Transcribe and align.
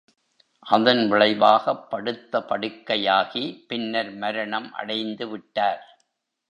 அதன் 0.65 1.07
விளைவாகப் 1.07 1.89
படுத்த 1.89 2.39
படுக்கையாகி, 2.39 3.65
பின்னர் 3.67 4.11
மரணம் 4.15 4.73
அடைந்து 4.73 5.27
விட்டார். 5.27 5.83